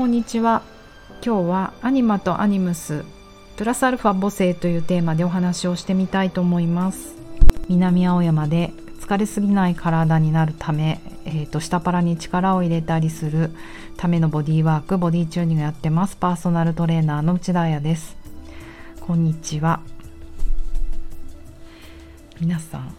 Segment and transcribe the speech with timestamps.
[0.00, 0.62] こんにちは。
[1.22, 3.04] 今日はアニマとアニムス
[3.56, 7.16] プラスアルファ母性というテーマでお話をしてみたいと思います。
[7.68, 13.50] 南青山で疲れすぎない体になるため、えーと、下パラに力を入れたりする
[13.98, 16.16] ためのボディーワークボディチューニングやってます。
[16.16, 18.16] パーソナルトレーナーの内田彩です。
[19.02, 19.82] こんにちは。
[22.40, 22.94] 皆さん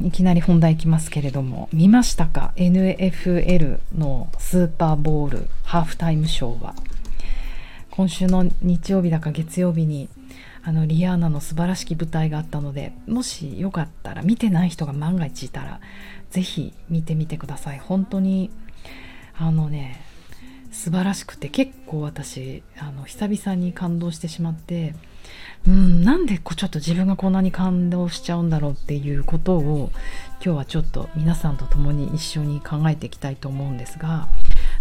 [0.00, 5.48] いきなり本題いきますけれども見ましたか？NFL のスーパーボール。
[5.72, 6.74] ハーフタイムショーは。
[7.92, 10.10] 今週の日曜日だか月曜日に
[10.62, 15.80] あのリアーナの素晴らしき舞台があったのでもしよかったら見てない人が万が一いたら
[16.28, 17.78] 是非見てみてください。
[17.78, 18.50] 本当に
[19.34, 20.04] あのね
[20.72, 24.94] 素晴らしくて結構私あの久々に感動してしまって
[25.66, 29.90] うんなんでこうちょっと自分がこんなに感動しちゃうんだろうっていうことを
[30.44, 34.28] 今日はちょっと皆さんと共に一緒に考えていきたいと思うんですが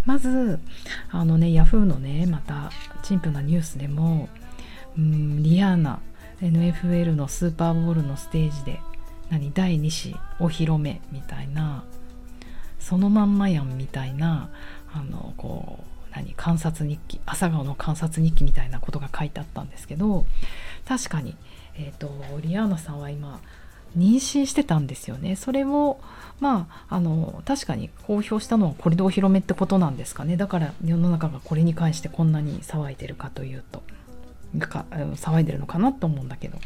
[0.05, 0.59] まず
[1.09, 2.71] あのねヤフーのねまた
[3.03, 4.29] 陳腐なニュースでも
[4.97, 5.99] うんリアーナ
[6.41, 8.79] NFL のスーパーボールのステージで
[9.29, 11.83] 何第2子お披露目みたいな
[12.79, 14.49] そのまんまやんみたいな
[14.93, 20.25] あのこう何観察日記朝顔の観察日記みたいなことが書いてあったんですけど
[20.85, 21.35] 確かに、
[21.75, 23.39] えーと、リアーナさんは今
[23.97, 25.35] 妊娠してたんですよね。
[25.35, 25.99] それを
[26.39, 30.37] まああの確かに公表したのはこれでお披露目ってことなんですかね。
[30.37, 33.83] だから世の中がこれに関してこんなに騒いでるかというと。
[34.59, 36.57] か騒いでるのかなと思うんだけど。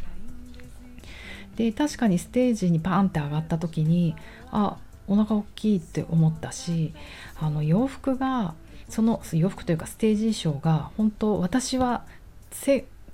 [1.56, 4.14] で確かにステージにパーンって上がった時に
[4.50, 4.76] あ
[5.08, 6.92] お腹大きいって思ったし
[7.40, 8.54] あの洋服が
[8.90, 12.04] その洋服というかステージ衣装が本当私は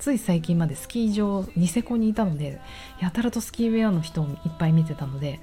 [0.03, 2.61] つい最近までスキー場ニセコにいたので
[3.01, 5.39] やたらとスキーウェアの人をいっぱい見てたので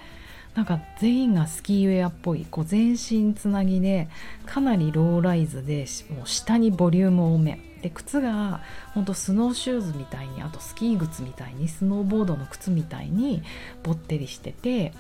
[0.53, 4.09] なんか全員がスキーウェアっぽいこう全身つなぎで
[4.45, 8.59] かなりローライズでもう下にボリューム多めで靴が
[8.93, 13.41] ほんとスノーシューズみたいにあとスキー靴みたいにスノーボードの靴みたいに
[13.81, 14.91] ぼってりしてて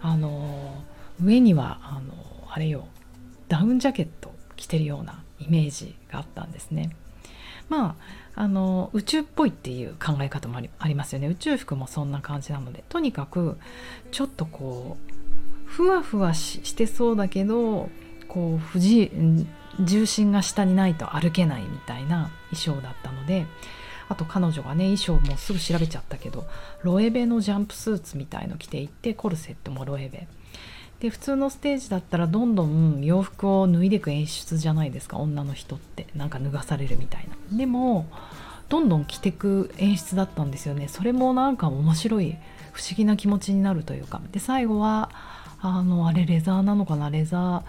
[0.00, 0.82] あの
[1.22, 2.14] 上にはあの
[2.48, 2.88] あれよ
[3.48, 6.96] ダウンジャケット着てるようなイメージがあったんですね。
[7.68, 11.28] まああの宇宙っぽいっていう考え方もありますよね。
[11.28, 12.84] 宇宙服もそんな感じなので。
[12.88, 13.58] とにかく
[14.10, 15.14] ちょっとこう
[15.66, 17.88] ふわふわしてそうだけど
[18.28, 19.10] こう不自
[19.80, 23.46] 重心が下にないと歩けないみたいな衣装だったので
[24.08, 26.46] あと彼女がね衣装もすぐ調べちゃったけど
[26.82, 30.28] ロエベのジャンプスーツみたいの着ていってコルセットもロエベ。
[31.04, 35.18] で普通のステージだったらどんどん洋服を脱いでいく演出じゃないですか。
[35.18, 36.06] 女の人って。
[36.16, 37.58] なんか脱がされるみたいな。
[37.58, 38.06] でも
[38.70, 40.88] どんどん着てく演出だったんですよね。
[40.88, 42.38] それもなんか面白い
[42.72, 44.22] 不思議な気持ちになるというか。
[44.32, 45.10] で最後は
[45.60, 47.10] あのあれレザーなのかな？
[47.10, 47.62] レザー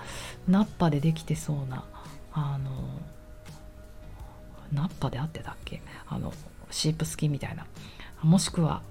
[0.47, 1.83] ナッパでできてそうな
[2.31, 2.71] あの
[4.71, 5.81] ナッパであってたっけ？
[6.07, 6.31] あの
[6.71, 7.65] シープスキンみたいな。
[8.23, 8.81] もしくは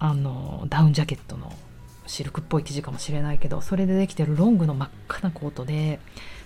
[0.00, 1.52] あのダウンジャケットの
[2.06, 6.00] シルクっぽい生地かもしれないけどそれでできてるロングの真っ赤なコートで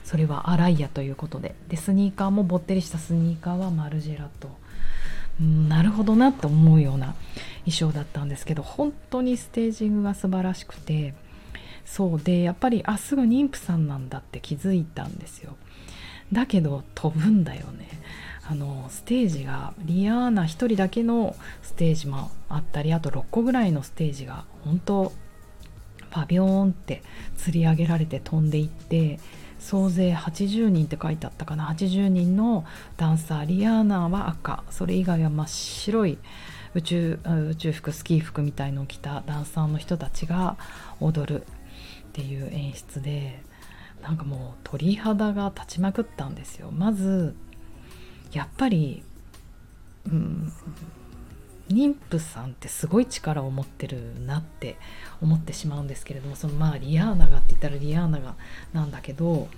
[0.05, 1.55] それはアライアということで。
[1.69, 4.51] でスニーカーもぼってりしたスニーカーはマルジェラと、
[5.41, 7.17] うん、なるほどなと思うような
[7.65, 11.15] 衣装だったんですけど本当にステージングが素晴らしくて。
[11.87, 15.57] そうでやっぱりあすぐ妊婦さんなんだって気づいたんですよ。
[16.33, 17.89] だけど飛ぶんだよね。
[18.49, 25.13] あのステージがリアーナ1人だけのステージもあったりあと6個ぐらいのステージが本当
[26.17, 27.03] パビョーンって
[27.37, 29.21] 釣り上げられて飛んでいって
[29.59, 31.67] 総勢80人って書いてあったかな。
[31.67, 32.65] 80人の
[32.97, 34.65] ダンサーリアーナは赤。
[34.71, 36.17] それ以外は真っ白い
[36.75, 37.19] 宇宙
[37.51, 40.57] 宇宙服スキー服みたいのを着たダンサーの人たちが
[41.01, 41.45] 踊るっ
[42.15, 43.43] ていう演出で
[44.01, 46.71] なんかもう鳥肌が立ちまくったんですよ。
[46.71, 47.37] まず
[48.33, 49.03] やっぱり、
[50.07, 50.51] うん、
[51.69, 54.77] 妊婦さんってすごい力を持ってるなって
[55.21, 58.35] 思ってしまうんですけれどもそのまあリアーナがって言ったらリアーナが
[58.73, 59.49] なんだけど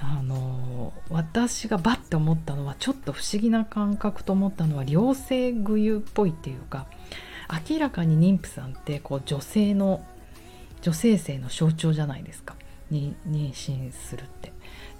[0.00, 6.86] あの私がバッて思ったのはちょっと不思議な感覚と思ったのは両性具有っぽいっていうか
[7.68, 10.04] 明らかに妊婦さんってこう女性の
[10.80, 12.56] 女性性の象徴じゃないですか
[12.90, 14.52] 妊娠するって。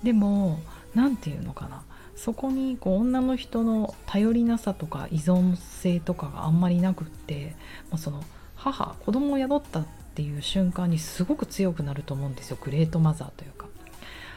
[0.03, 0.61] でも
[0.95, 1.83] 何て言うのかな
[2.17, 7.57] そこにこう女の人の頼りなさとか依存性とかがあんまりなくって
[7.91, 8.23] もうその
[8.57, 13.67] 母子供を宿ったっていう瞬間にすごく強くなると思うんですよグレートマザーというか。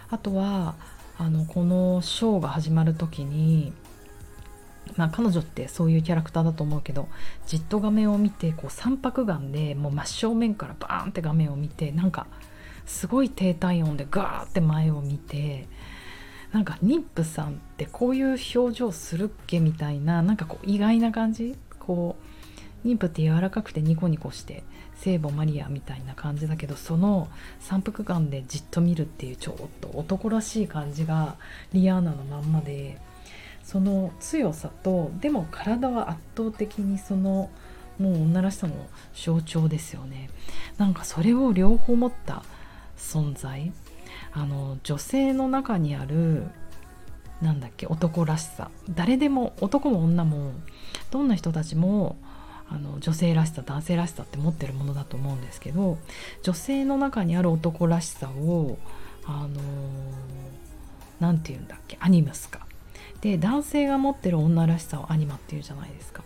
[0.09, 0.75] あとは
[1.17, 3.73] あのこのショーが始まる時に
[4.95, 7.09] まあ、彼女ってそういうキャラクターだと思うけど
[7.45, 12.27] じっと画面を見てこう三白眼でもう真正面からバーンって画面を見てなんか
[12.85, 15.67] すごい低体温でガーって前を見て
[16.51, 21.55] なんか妊婦さんってこういう表情するっけみたいななんかこう意外な感じ？
[21.79, 22.15] こ
[22.83, 24.63] う妊婦って柔らかくてニコニコして
[24.95, 27.27] 聖母マリアみたいな感じだけどその
[27.59, 31.35] 三腹感でじっと見るっていうちょっと男らしい感じが
[31.73, 32.97] リアーナのまんまで
[33.63, 37.49] その強さとでも体は圧倒的にその
[37.99, 38.73] もう女らしさの
[39.13, 40.29] 象徴ですよね。
[40.77, 42.43] なんかそれを両方持った
[42.95, 43.71] 存在？
[44.33, 46.47] あの女性の中にある
[47.41, 48.69] なんだっけ男らしさ。
[48.89, 50.51] 誰でも男も女も
[51.11, 52.15] どんな人たちも
[52.69, 55.97] あの女性らしさ男性らしさって持ってるものだと思うんですけど
[56.43, 58.77] 女性の中にある男らしさを
[59.25, 59.61] あの
[61.19, 62.65] 何て言うんだっけアニムスか。
[63.21, 66.23] で男性が持ってる女らしさをアニマっていうじゃないですか。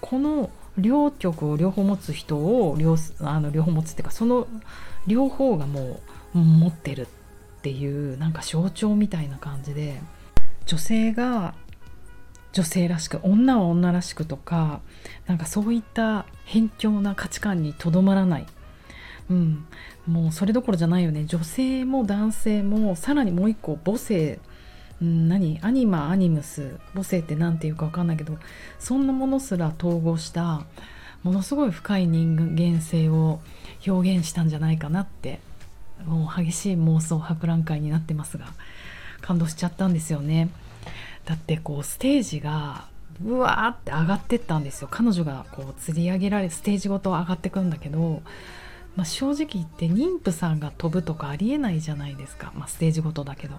[0.00, 4.46] この両極を両方持つ人を両あの両方持つっていうかその
[5.06, 6.00] 両方がも
[6.34, 7.02] う持ってる。
[7.02, 7.06] っ
[7.64, 9.98] ていうなんか象徴みたいな感じで
[10.66, 11.54] 女性が
[12.52, 14.82] 女性らしく女は女らしくとか
[15.26, 18.46] なんかそういった偏境な価値観にとどまらない、
[19.30, 19.66] うん、
[20.06, 21.24] もうそれどころじゃないよね。
[21.24, 24.38] 女性も男性もさらにもう一個母性、
[25.00, 25.58] うん、何？
[25.62, 26.78] アニマアニムス。
[26.92, 28.36] 母性って何て言うか分かんないけど
[28.78, 30.66] そんなものすら統合した
[31.22, 33.40] ものすごい深い人間性を
[33.86, 35.40] 表現したんじゃないかなって
[36.06, 38.46] もう激しい妄想博覧会になってますが
[39.20, 40.50] 感動しちゃったんですよね。
[41.24, 42.86] だってこうステージが
[43.24, 44.88] うわーって上がってったんですよ。
[44.90, 48.22] 彼女がこう釣り上げられステージごと上がってくんだけど、
[48.96, 53.56] まあ、正直言って妊婦さんが飛ぶとかありえないじゃないですか、まあ、ステージごとだけど。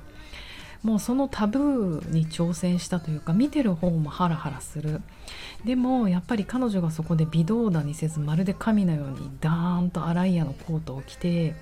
[0.85, 5.01] もうそのタブーに挑戦したというか見てる方もハラハラする。
[5.65, 11.55] でもやっぱり彼女がそこで微動だにせずまるで神のようにダーンとアライアのコートを着て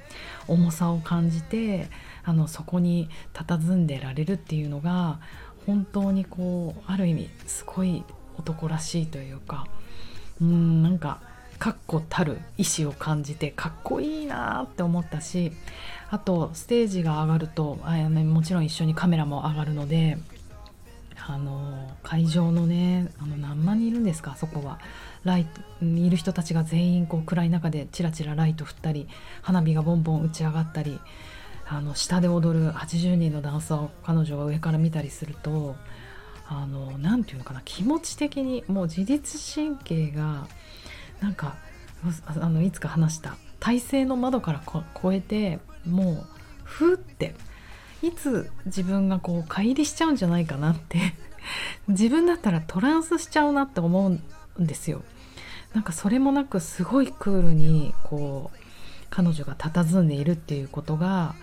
[0.49, 1.89] 重さを感じて
[2.25, 5.21] あのそこに佇んでられるっていうのが
[5.65, 8.03] 本当にこうある意味すごい
[8.37, 9.67] 男らしいというか
[10.41, 11.21] うんなんか
[11.63, 15.53] 確固たる意志を感じてかっこいいなって思ったし
[16.09, 20.17] あとステージが上がるとあ、ね、もちろん一緒にカメラも上がるので
[21.25, 24.77] あの会場のねあの何万人いるんですかそこは。
[25.23, 25.47] ライ
[25.81, 29.07] いる人たちが全員こう暗い中でチラチラライト振ったり
[29.41, 30.99] 花火がボンボン打ち上がったり
[31.65, 35.77] あの下で踊る80人のダンサーを彼女が上から見たりすると
[37.01, 40.45] 何て言うのかな気持ち的にもう自律神経が
[41.23, 41.55] なんか
[42.25, 43.37] あのいつか話した。
[43.61, 44.61] 体勢の窓から
[44.97, 46.25] 越えてもう
[46.65, 47.33] ふって。
[48.01, 50.99] いつ自分がこう乖離しちゃうんじゃないかなって。
[51.87, 55.01] 自分だったらトランスしちゃうなって思うんですよ。
[55.73, 58.57] なんかそれもなくすごいクールにこう
[59.09, 61.35] 彼女が佇んでいるっていうことが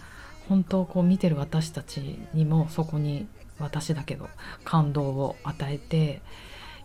[0.47, 3.27] 本当こう見てる私たちにもそこに
[3.59, 4.29] 私だけど
[4.63, 6.21] 感動を与えて。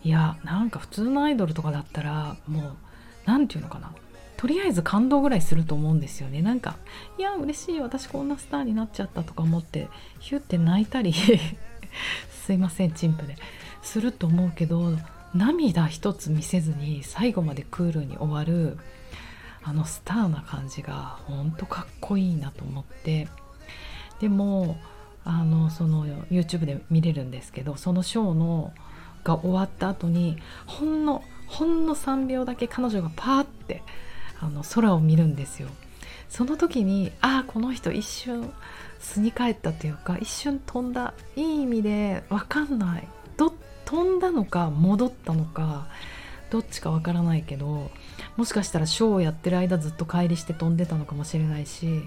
[0.06, 2.78] いやなんか普通のアイドルとかだったらもう
[3.26, 3.92] 何て言うのかな。
[4.38, 6.42] とりあえず感動ぐらいすると思うんですよね。
[6.42, 6.78] なんか
[7.18, 9.88] いや嬉しい私こんなスターになっちゃったとか思って
[10.20, 11.14] ヒュって泣いたり
[12.30, 13.36] すいませんチンプで。
[13.82, 14.98] すると思うけど
[15.36, 18.80] 涙一つ見せずに最後までクールに終わる
[19.64, 23.28] あのスターな感じがほんとかっこいいなと思って。
[24.20, 24.78] でも
[25.26, 28.74] あのその YouTube で見れるんですけどそのショーの
[29.24, 33.84] が終わった後にほんのほんの3秒だけ彼女がパーって
[34.40, 35.70] あの空を見るんですよ。
[36.30, 38.52] その時にああこの人一瞬
[39.00, 41.14] 巣に帰ったというか一瞬飛んだ。
[41.36, 43.08] いい意味で分かんない。
[43.38, 43.54] ど
[43.86, 45.88] 飛んだのか戻ったのか
[46.50, 47.92] どっちかわからないけど
[48.38, 52.02] もしかしたらショーをやってる間ずっと帰りして飛んでたのかもしれないし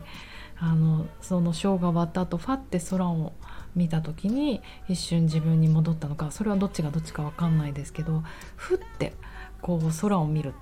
[0.58, 3.32] あのそのショーが終わった後ファッて空を
[3.76, 8.22] 見た時に一瞬自分に戻ったのかそれはどっちがどっちか分かんないですけど
[8.56, 9.12] ふって
[9.60, 10.54] こう空を見る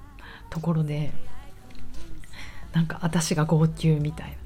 [0.50, 1.12] ところで
[2.72, 4.36] なんか私が号泣みたいな。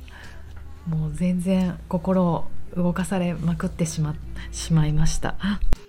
[0.97, 4.15] もう全然心を動かされまくってしま
[4.53, 5.37] しまいました。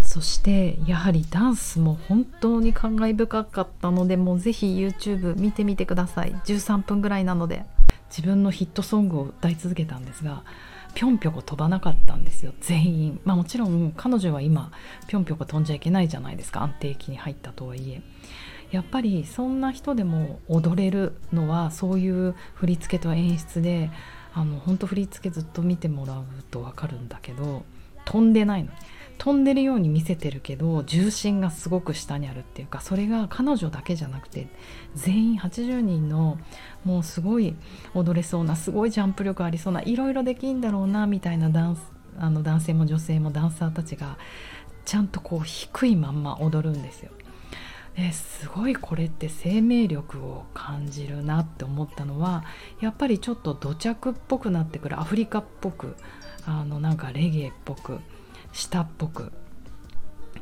[0.04, 6.34] そしてやはりダンスも本当に感慨深かったのでもうぜひ YouTube 見てみてください。
[6.46, 7.64] 13分ぐらいなので
[8.10, 10.44] 自分のヒットソングを歌い続けたんですが
[10.94, 13.22] ぴょんぴょこ飛ばなかったんですよ全員。
[13.24, 14.72] まあもちろん彼女は今
[15.08, 18.02] ぴょんぴょこ飛んじゃいけないじゃないですか安定期に入ったとはいえ。
[18.72, 23.92] やっぱりそんな人でも踊れるのはそういう振り付けと演出で
[24.34, 27.64] あの本当振り付けずっと見てもらうと分かるんだけど
[28.06, 28.72] 飛んでないの。
[29.22, 34.48] 飛んでるように見せてるけど重心がすごく下にあるっていうかそれが彼女だけじゃなくて
[34.96, 36.40] 全員80人の
[36.86, 37.54] もうすごい
[37.94, 41.78] 踊れそうなすごいジャンプ力ありそうないろいろできんだろうなみたいなダン
[42.18, 44.18] あの男性も女性もダンサーたちが
[44.86, 47.12] ちゃんとこう低いまんま踊るんですよ。
[48.14, 52.44] すごいこれって生命力を感じるなって思ったのは
[52.80, 55.96] やっぱりちょっと土着っぽくなってくるアフリカっぽく
[56.48, 58.00] あのなんかレゲエっぽく
[58.54, 59.32] 舌っぽく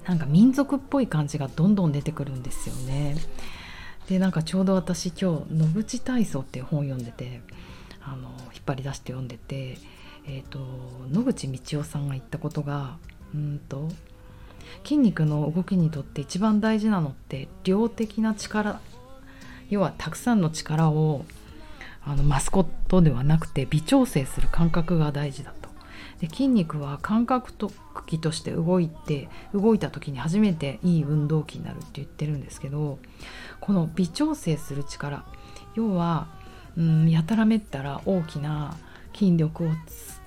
[0.07, 3.15] なんか民族っぽい感じがどんどん出てくるんですよね。
[4.07, 7.41] でなんかちょうど私今日「野口体操」っていう本を読んでて
[8.01, 9.77] あの引っ張り出して読んでて、
[10.25, 10.59] えーと、
[11.11, 12.97] 野口道夫さんが言ったことが
[13.35, 13.89] うんと
[14.83, 18.81] 筋肉の動きにとって一番大事なのって量的な力
[19.69, 21.25] 要はたくさんの力を
[22.03, 25.58] あの増すことではなくて微調整する感覚が大事だと。
[26.19, 27.71] で筋肉は感覚と
[28.05, 32.99] 器として動いて動いた時に初めていい運動器になるって言ってるんですけど
[33.59, 35.23] この微調整する力
[35.75, 36.27] 要は、
[36.77, 38.75] うん、やたらめったら大きな
[39.13, 39.71] 筋力を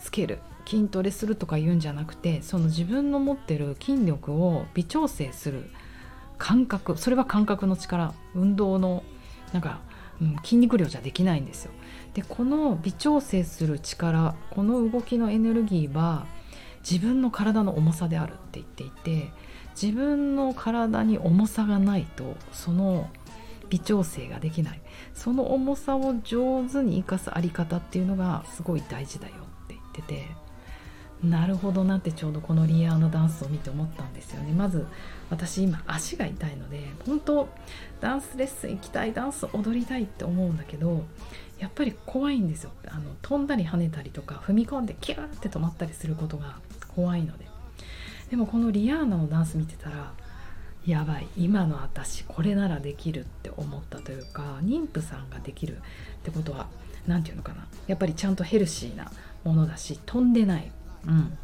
[0.01, 5.69] つける筋トレするとか言うんじゃなくてその自分の持ってる筋力を微調整する
[6.39, 9.03] 感覚それは感覚の力運動の
[9.53, 9.81] なんか、
[10.21, 11.73] うん、筋肉量じゃできないんですよ。
[12.15, 16.27] でこの微調整する力この動きのエネルギーは
[16.89, 19.31] 自分の体の重さであるって言っていて
[19.81, 23.09] 自分の体に重さがないとその
[23.71, 24.83] 微調整ができない。
[25.15, 30.29] その重さを上手に生かすあり方っていうのがすごい大事だよって言ってて
[31.23, 34.53] なるほどなってちょうどこのリアーのダンスを見て思ったんですよね。
[34.53, 34.87] まず
[35.31, 37.49] 私今足が痛いので本当
[38.01, 41.05] ダンスレッスン行きたいダンス踊りたいって思うんだけど
[41.63, 42.73] やっぱり怖いんですよ。
[42.89, 46.57] あの飛んだり跳ねたりとか踏み込んでキューって止まったりすることが
[46.89, 47.47] 怖いので。
[48.31, 50.13] でもこのリアーナのダンス見てたら
[50.85, 55.81] やばい今の私これならできるって思ったというか妊婦さんができるっ
[56.25, 56.67] てことは
[57.07, 57.65] 何て言うのかな。
[57.87, 59.13] やっぱりちゃんとヘルシーな
[59.45, 60.73] ものだし飛んでない。
[61.07, 61.39] うん。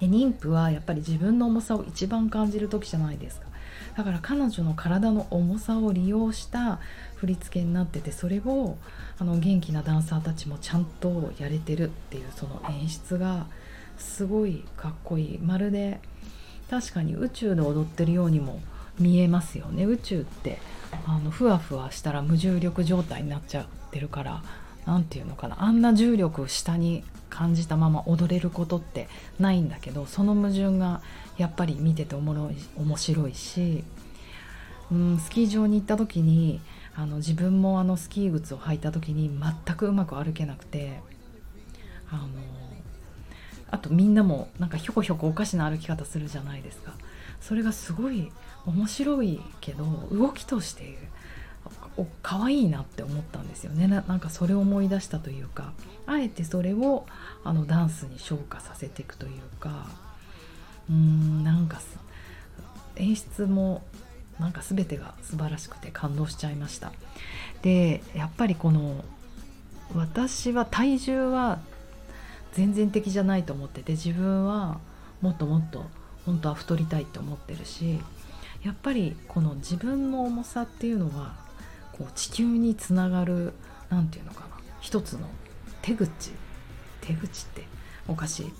[0.00, 3.48] で妊婦はやっぱり自分の重さを一番感じる時じゃないですか。
[3.96, 6.80] だから彼女の体の重さを利用した
[7.16, 8.76] 振り付けになっててそれを
[9.18, 13.46] あの元気なダンサーたちもちゃんとやれてるっていうその演出が
[13.96, 16.00] すごいかっこいいまるで。
[16.70, 18.60] 確かに宇宙で踊ってるようにも
[18.98, 19.84] 見えますよね。
[19.84, 20.58] 宇宙って
[21.06, 24.42] あのふわふわしたら無重力状態になっちゃってるから。
[24.86, 29.08] 何て言うのかなあんな重力を下に感じたまま踊れることって
[29.40, 31.02] ないんだけどその矛盾が
[31.36, 33.82] やっぱり見てておもろい面白いし、
[34.92, 36.60] うん、スキー場に行った時に
[36.94, 41.00] あの自分もあのスキー靴を履いた時に全くうまく歩けなくて
[42.10, 42.28] あの
[43.70, 46.94] あとみんなもなんかひょこひょこおかしな歩き方するじゃないですか。
[47.40, 48.30] それがすごい
[48.64, 50.96] 面白いけど動きとして
[51.96, 53.86] お可愛いなって思ったんですよね。
[53.86, 55.72] なんかそれを思い出したというか
[56.06, 57.06] あえてそれを
[57.44, 59.86] あのダンスに昇華させていくというか
[60.88, 61.80] うーんなんか
[62.96, 63.82] 演出も
[64.40, 66.92] なんか全てが素晴らしくて感動しちゃいました。
[67.62, 69.04] でやっぱりこの
[69.94, 71.60] 私は体重は
[72.52, 74.78] 全然的じゃないと思ってて自分は
[75.20, 75.84] もっともっと
[76.26, 78.00] 本当は太りたいって思ってるし
[78.62, 81.43] やっぱりこの自分の重さっていうのは
[81.96, 83.52] こう地球につながる
[83.88, 84.46] 何て言うのかな
[84.80, 85.28] 一つの
[85.82, 86.32] 手口
[87.00, 87.66] 手口って
[88.08, 88.52] おかしい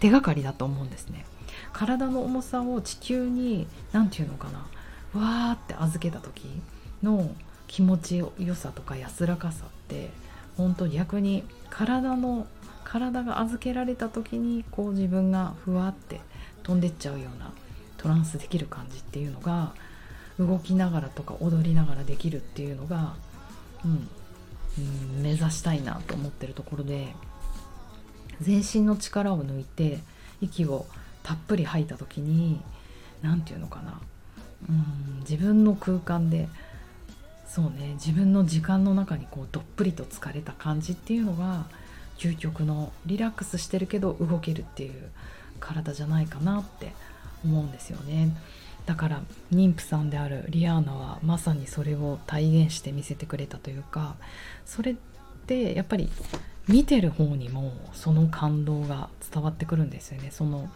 [0.00, 1.24] 手がかりだと思うんですね。
[1.72, 4.58] 体の重さを地球に何て言うのかな
[5.20, 6.46] わーって預けた時
[7.02, 7.30] の
[7.66, 10.10] 気持ちよさとか安らかさって
[10.56, 12.46] 本当逆に体の
[12.84, 16.20] 体が預けられた時にこう自分がふわって
[16.62, 17.52] 飛んでっちゃうような
[17.98, 19.74] トランスできる感じっていうのが
[20.38, 23.14] 動きながらとか踊りながらできるっていうのが、
[23.84, 24.08] うん、
[24.78, 27.14] うん、目指したいなと思ってるところで
[28.40, 29.98] 全身の力を抜いて
[30.40, 30.86] 息を
[31.22, 32.60] たっぷり吐いた時に
[33.22, 34.00] 何て言うのかな
[34.68, 36.48] うん自分の空間で
[37.46, 41.66] そうね自分の時間の中にこうどっぷりと疲れた感じっていうのが
[42.18, 45.10] 究極のリラックスしてるけど動けるっていう
[45.60, 46.92] 体じゃないかなって
[47.44, 48.36] 思うんですよね。
[48.88, 54.16] だから妊婦さんであるリアーナはまさにそれを体現して見せてくれたというか
[54.64, 54.96] それっ
[55.46, 56.08] てやっぱり
[56.68, 60.30] 見てる方にもその感動が伝わってくるんですよね。
[60.30, 60.70] その、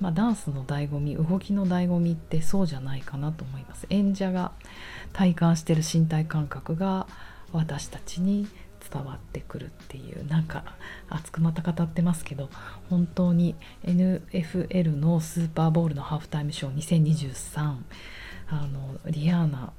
[0.00, 3.86] まあ、ダンスの醍醐味動きの醍醐味ってそうじゃないかなと思います。
[3.90, 4.50] 演者が
[5.12, 7.06] 体感してる身体感覚が
[7.52, 8.48] 私たちに
[8.90, 10.64] 伝わってくるっていうなんか
[11.08, 12.48] 熱くまた語ってますけど
[12.90, 17.76] 本当に NFL のスーパーボールのハーフタイムショー2023
[18.48, 19.72] あのリアーナ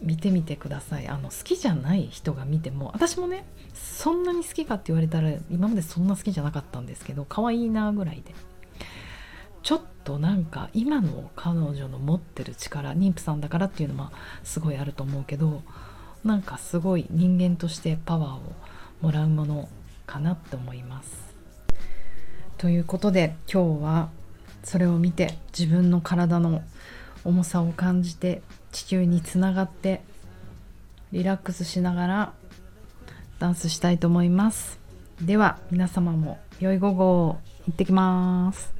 [0.00, 1.08] 見てみてください。
[1.08, 8.34] あの好きじゃない人が見ても私もねそんなに好きかって言われたら今までそんな好きじゃなかったんですけど可愛いなぐらいで。
[9.62, 14.12] ちょっとなんか今の彼女の持ってる力妊婦さんだからっていうのは
[14.42, 15.62] すごいあると思うけど
[16.24, 18.40] なんかすごい人間としてパワーを
[19.00, 19.68] もらうもの
[20.06, 21.34] かなって思います。
[22.56, 24.10] ということで今日は
[24.64, 26.62] それを見て自分の体の
[27.24, 30.02] 重さを感じて地球につながって
[31.12, 32.32] リラックスしながら
[33.38, 34.78] ダンスしたいと思います。
[35.22, 38.74] では皆様も良い午後を行ってきます。